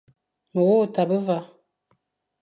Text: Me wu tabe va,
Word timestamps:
Me 0.53 0.61
wu 0.67 0.77
tabe 0.95 1.17
va, 1.27 1.37